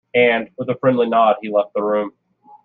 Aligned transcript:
And, 0.15 0.49
with 0.57 0.67
a 0.69 0.75
friendly 0.81 1.07
nod, 1.07 1.37
he 1.41 1.49
left 1.49 1.73
the 1.75 1.83
room. 1.83 2.11